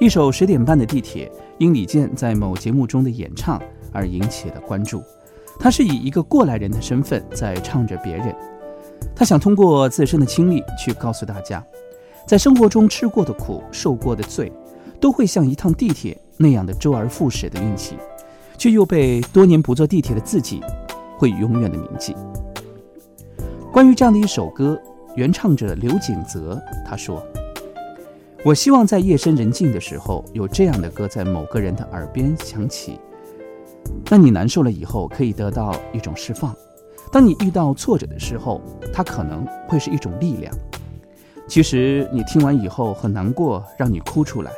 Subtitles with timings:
[0.00, 3.60] 一首十点半的地铁，因李健在某节目中的演唱
[3.92, 5.02] 而引起了关注。
[5.58, 8.34] 他是以一个过来人的身份在唱着别人，
[9.14, 11.62] 他想通过自身的经历去告诉大家，
[12.26, 14.50] 在生活中吃过的苦、受过的罪，
[14.98, 17.98] 都会像一趟地铁那样的周而复始的运气，
[18.56, 20.62] 却又被多年不坐地铁的自己
[21.18, 22.16] 会永远的铭记。
[23.70, 24.80] 关于这样的一首歌，
[25.14, 27.22] 原唱者刘景泽他说。
[28.42, 32.98] 我希望在夜深人静的时候，有这样的歌在某个人的耳边响起。
[34.06, 36.50] 当你难受了以后，可以得到一种释放；
[37.12, 38.62] 当你遇到挫折的时候，
[38.94, 40.50] 它可能会是一种力量。
[41.46, 44.50] 其实你听完以后很难过，让你哭出来，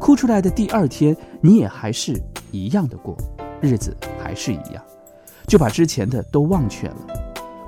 [0.00, 2.18] 哭出来的第二天，你也还是
[2.52, 3.14] 一样的过，
[3.60, 4.82] 日子还是一样，
[5.46, 6.96] 就把之前的都忘却了。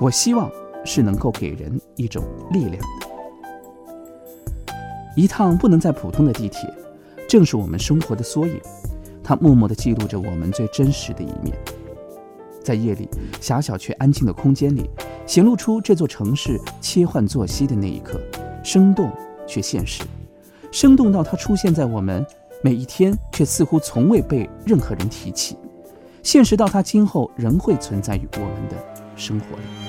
[0.01, 0.51] 我希望
[0.83, 3.08] 是能够给人一种力量的。
[5.19, 6.73] 一趟不能再普通的地铁，
[7.29, 8.61] 正是我们生活的缩影。
[9.21, 11.53] 它默默地记录着我们最真实的一面。
[12.63, 13.09] 在夜里
[13.41, 14.89] 狭小却安静的空间里，
[15.27, 18.21] 显露出这座城市切换作息的那一刻，
[18.63, 19.11] 生动
[19.45, 20.05] 却现实，
[20.71, 22.25] 生动到它出现在我们
[22.63, 25.57] 每一天，却似乎从未被任何人提起；
[26.23, 28.77] 现实到它今后仍会存在于我们的
[29.17, 29.88] 生活里。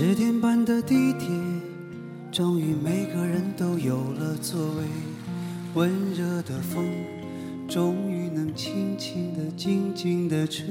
[0.00, 1.28] 十点半的地铁，
[2.30, 4.84] 终于每个人都有了座位。
[5.74, 6.86] 温热的风，
[7.66, 10.64] 终于能轻轻地、静静地吹。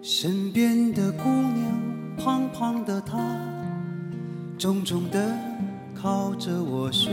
[0.00, 3.18] 身边的姑娘，胖胖的她，
[4.56, 5.30] 重重地
[5.94, 7.12] 靠着我睡。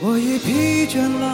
[0.00, 1.26] 我也疲倦了，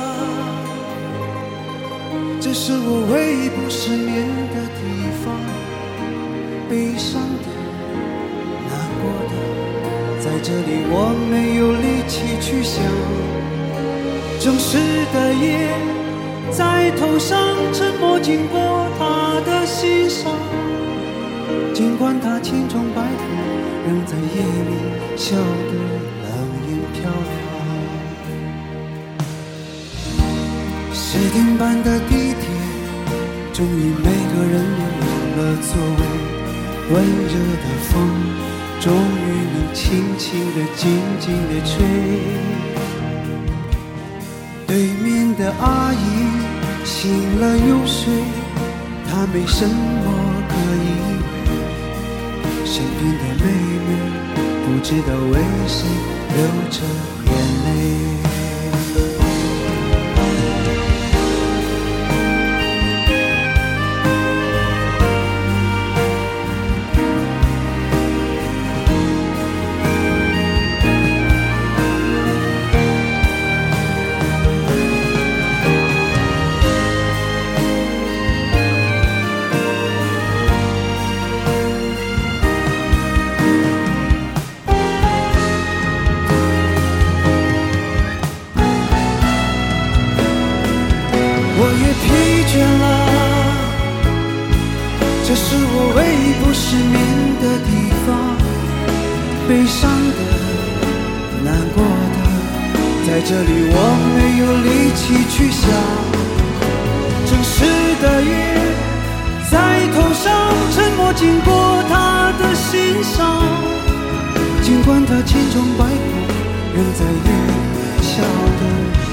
[2.40, 4.80] 这是我唯一不失眠的地
[5.22, 5.36] 方。
[6.66, 7.46] 悲伤的、
[8.64, 8.72] 难
[9.02, 9.32] 过的，
[10.18, 12.82] 在这里我没有力气去想。
[14.40, 14.78] 正湿
[15.12, 15.68] 的夜
[16.50, 17.36] 在头上
[17.70, 20.32] 沉默经过他的心上，
[21.74, 23.28] 尽管他千疮百孔，
[23.84, 24.72] 仍在夜里
[25.16, 25.72] 笑得
[26.24, 26.32] 冷
[26.66, 27.43] 眼漂亮
[30.96, 32.46] 十点半的地铁，
[33.52, 36.00] 终于每个人都有了座位。
[36.92, 37.92] 温热的风，
[38.78, 39.82] 终于能轻
[40.16, 40.82] 轻地、静
[41.18, 41.72] 静地吹。
[44.68, 45.96] 对面的阿姨
[46.84, 47.10] 醒
[47.40, 48.12] 了又睡，
[49.10, 50.06] 她没什么
[50.48, 50.86] 可以
[51.18, 51.52] 为。
[52.64, 53.46] 身边的妹
[53.84, 53.88] 妹
[54.64, 55.34] 不知道为
[55.66, 55.88] 谁
[56.36, 56.38] 流
[56.70, 56.78] 着
[57.26, 57.32] 眼
[57.64, 58.13] 泪。
[91.66, 92.06] 我也疲
[92.52, 92.84] 倦了，
[95.24, 96.94] 这是我唯一不失眠
[97.40, 97.68] 的地
[98.04, 98.06] 方。
[99.48, 100.20] 悲伤的，
[101.42, 101.80] 难过
[102.12, 102.16] 的，
[103.06, 103.76] 在这里我
[104.12, 105.02] 没有力气
[105.32, 105.64] 去想。
[107.24, 107.64] 真实
[108.02, 108.30] 的夜
[109.50, 109.54] 在
[109.94, 110.24] 头上，
[110.74, 111.48] 沉默经过
[111.88, 113.40] 他的心上。
[114.60, 115.88] 尽管他千疮百孔，
[116.74, 117.52] 仍在夜里
[118.02, 118.62] 笑得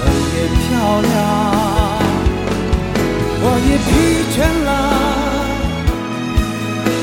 [0.04, 0.06] 冷
[0.36, 0.38] 眼
[0.68, 0.70] 漂
[1.00, 1.61] 亮。
[3.54, 3.92] 我也疲
[4.32, 4.70] 倦了。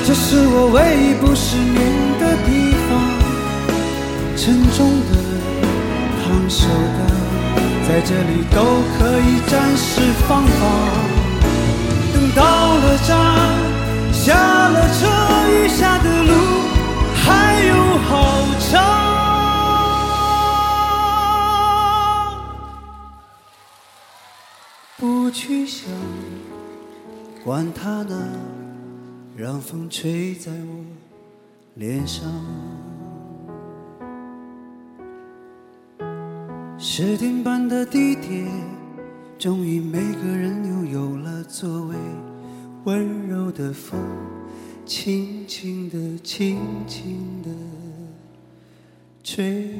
[0.06, 1.76] 这是我唯一不失眠
[2.18, 2.48] 的地
[2.88, 2.90] 方，
[4.34, 4.78] 沉重
[5.10, 5.12] 的、
[6.24, 6.64] 烫手
[6.96, 7.00] 的，
[7.86, 8.56] 在这里都
[8.96, 11.17] 可以暂时放放。
[25.00, 25.88] 不去想，
[27.44, 28.28] 管他呢。
[29.36, 30.84] 让风吹在我
[31.74, 32.28] 脸上，
[36.76, 38.44] 十点半的地铁，
[39.38, 41.94] 终于每个人又有了座位。
[42.82, 44.00] 温柔的风，
[44.84, 46.58] 轻轻地，轻
[46.88, 47.50] 轻地
[49.22, 49.77] 吹。